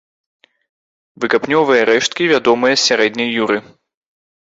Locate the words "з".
2.81-2.83